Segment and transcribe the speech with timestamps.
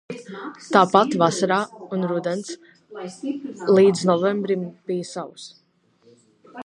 [0.75, 1.57] Tāpat vasara
[1.97, 2.49] un rudens
[3.81, 5.57] līdz novembrim bij sausi.